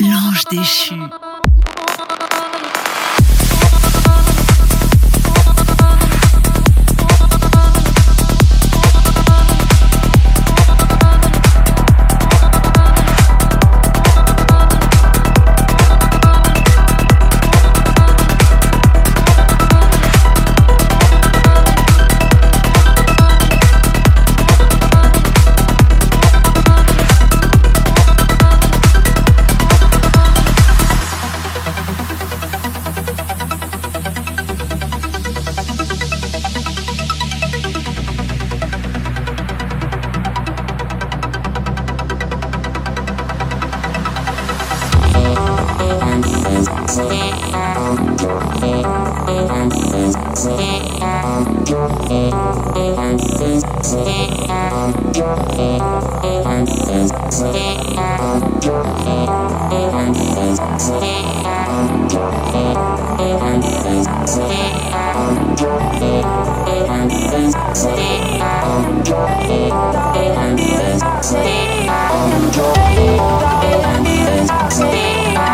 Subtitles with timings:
[0.00, 0.94] L'ange déchu.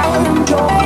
[0.06, 0.83] I'm going.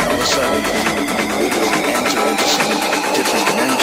[0.00, 0.62] all of a sudden
[1.38, 2.80] we enter into some
[3.14, 3.82] different dimension.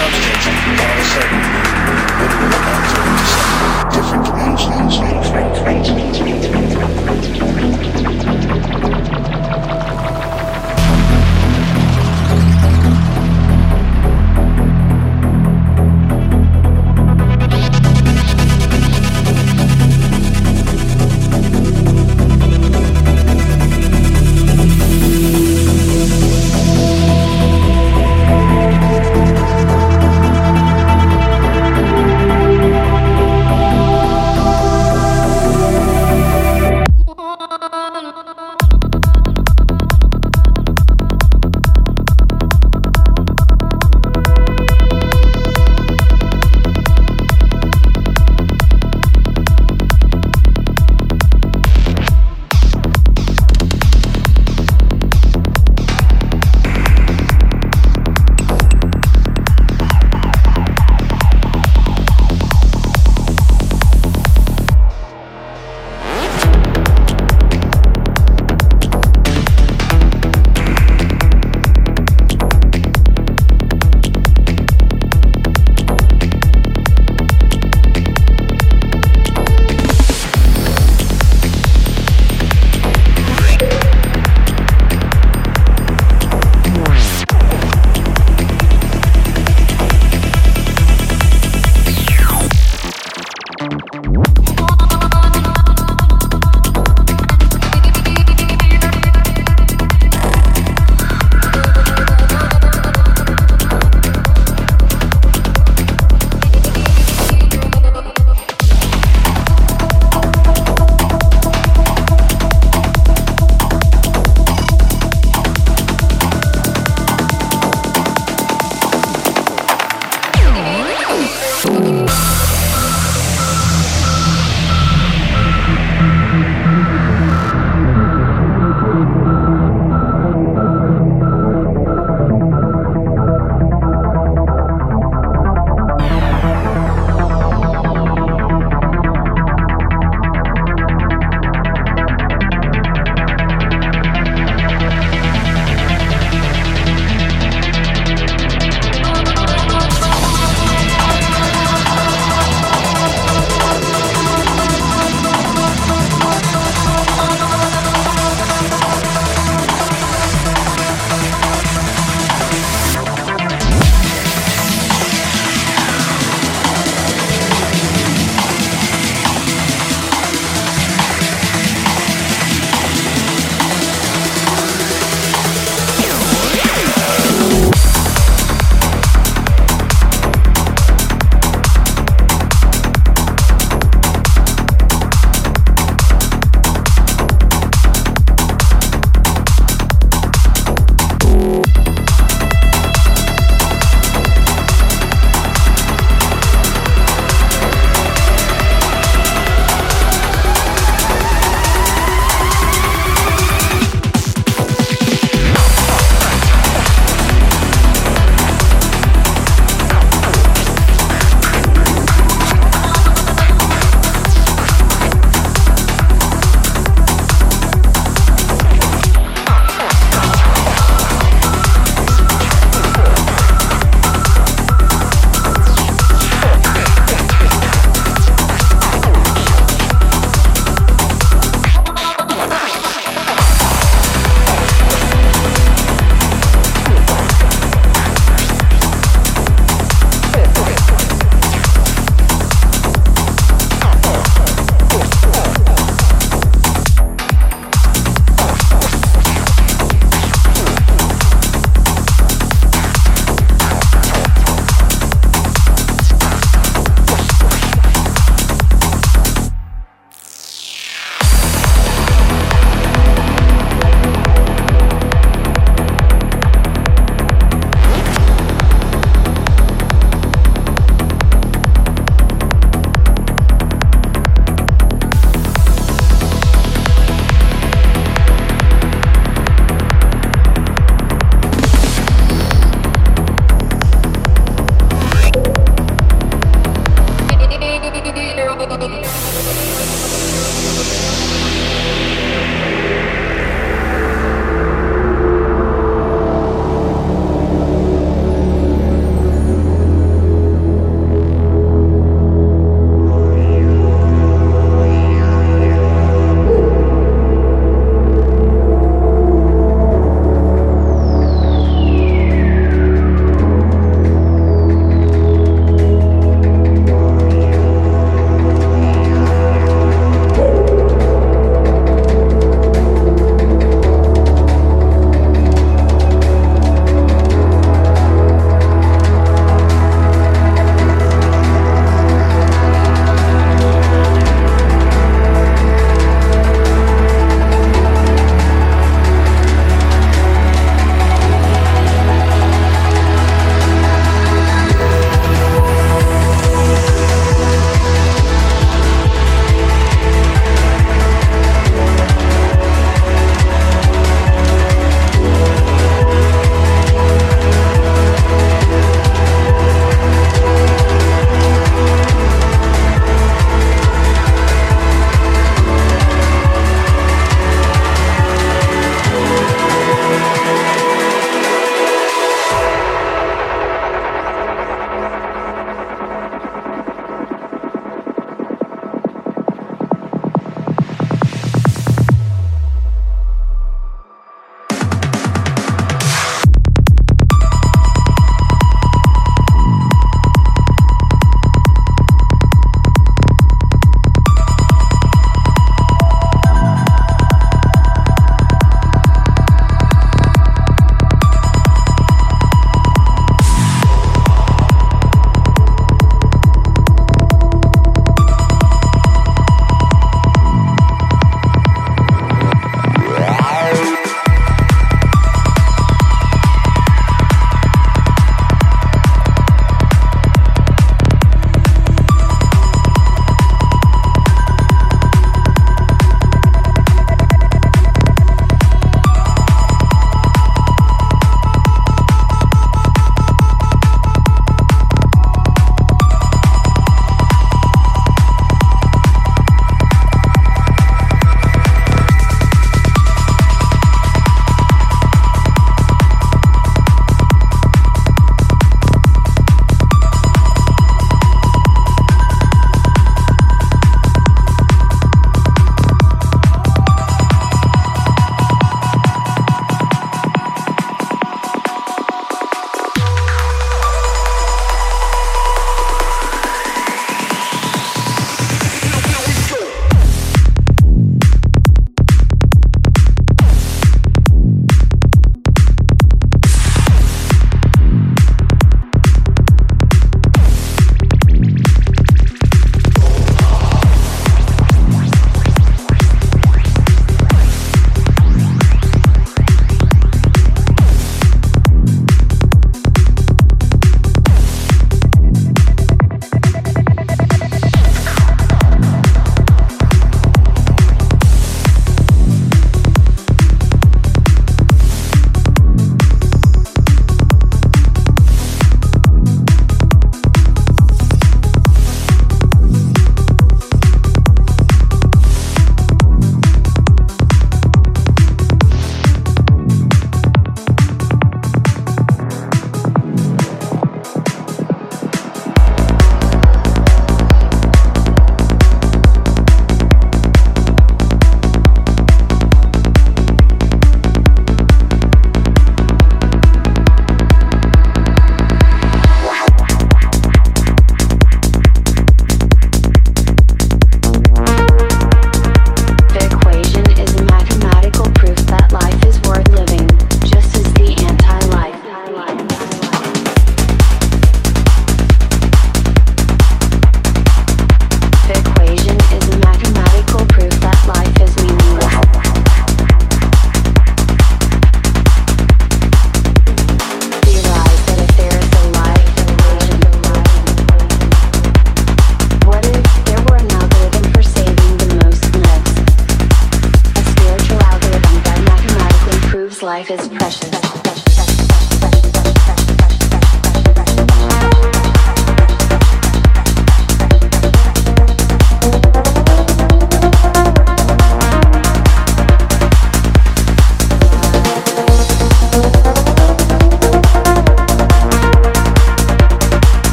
[0.00, 0.46] substance,
[0.80, 1.40] all of a sudden,
[2.20, 6.09] when you look out through different dimensions, different dimensions.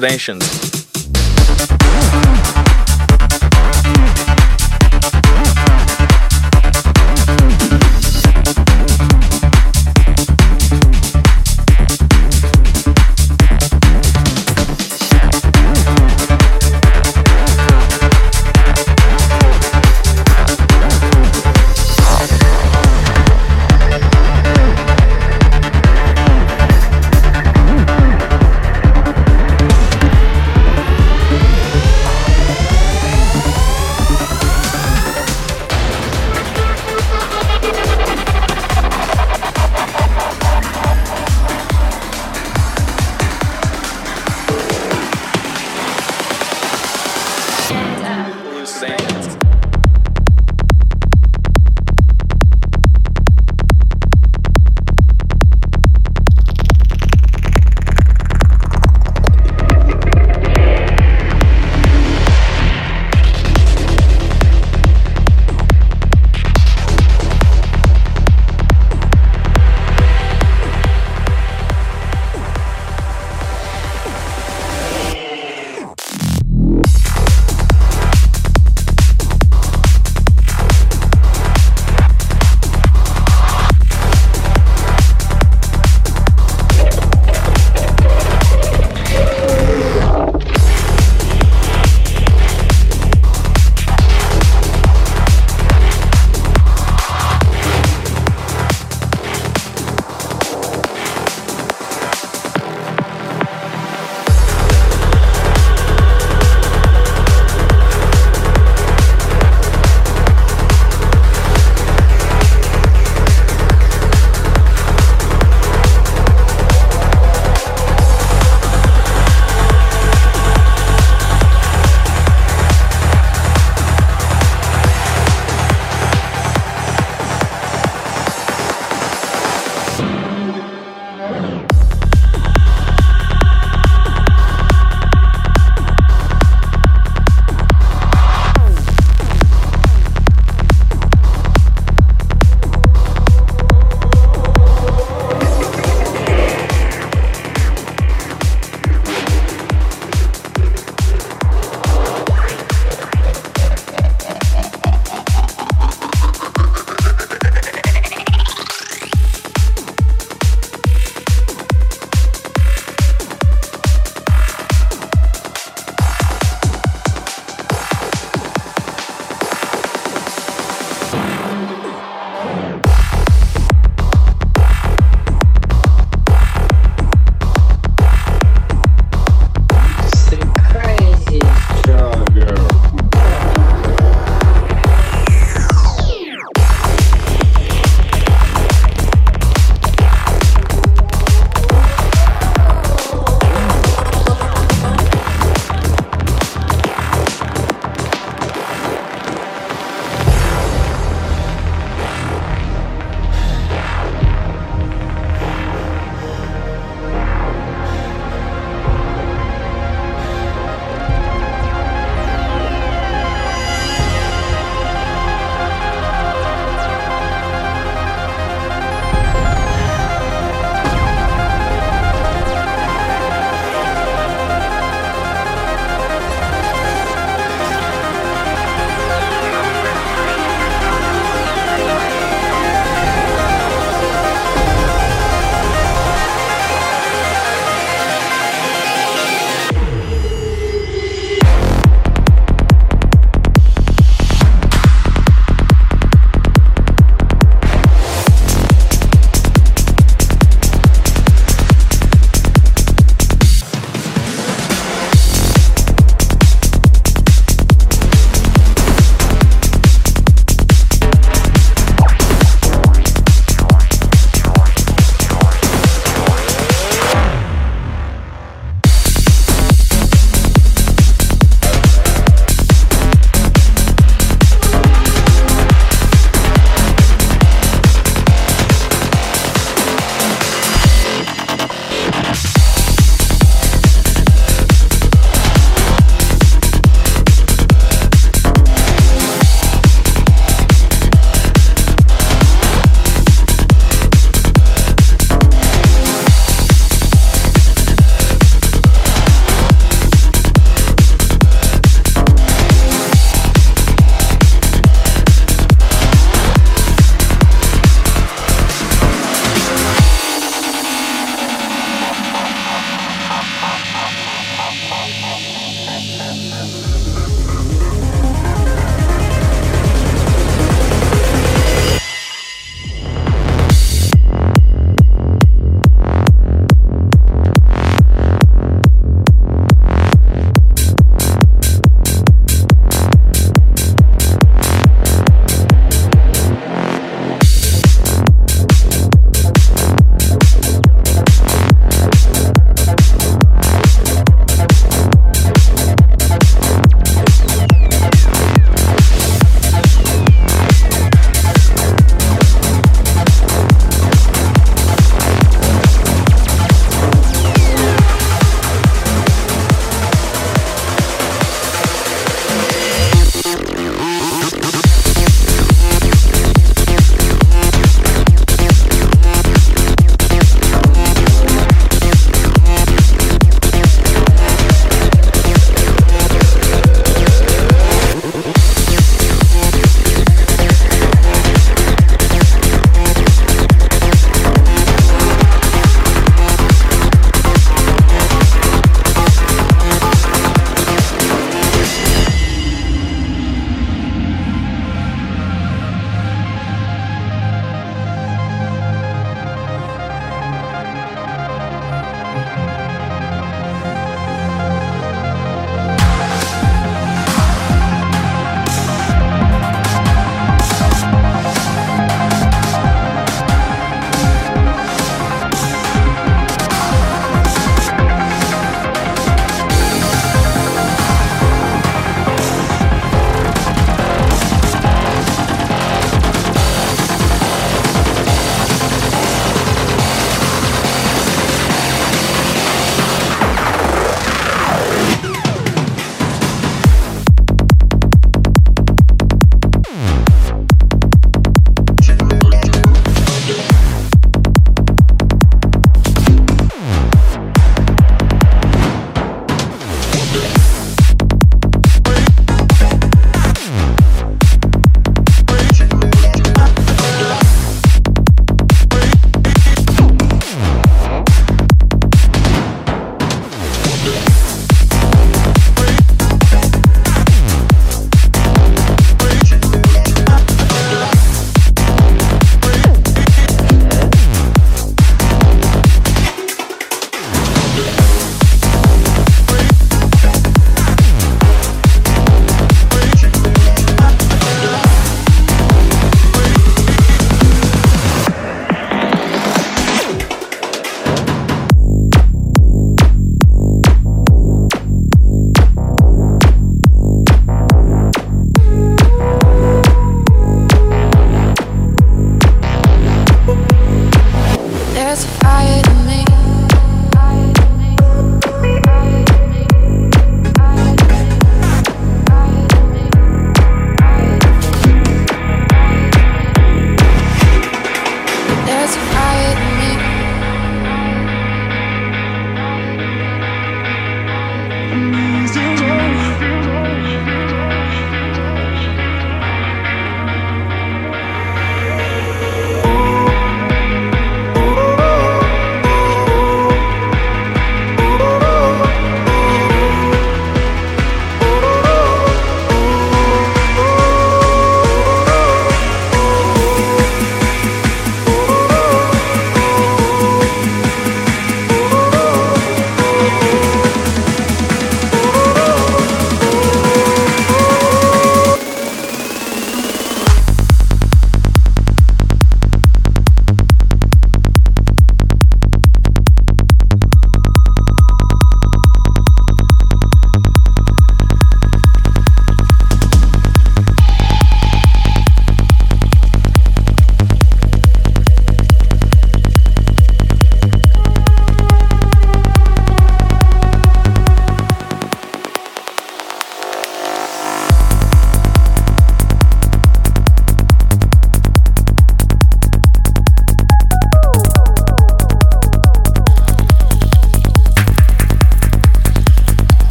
[0.00, 0.75] destinations.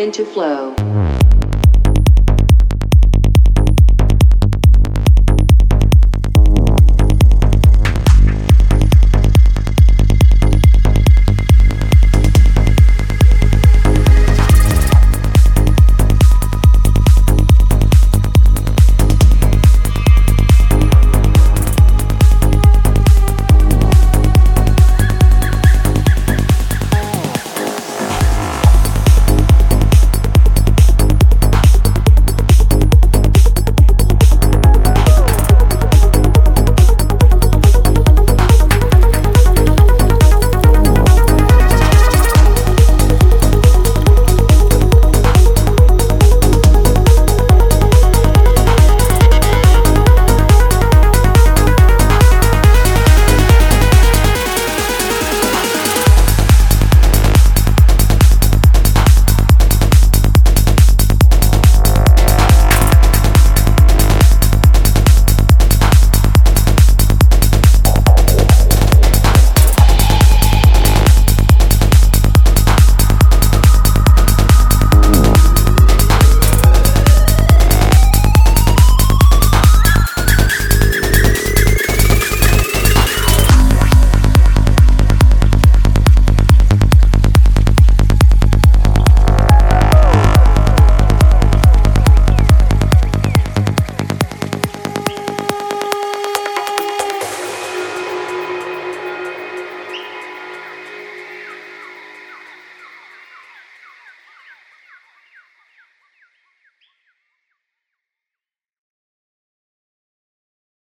[0.00, 0.18] Hallucinations.
[0.18, 1.29] into flow.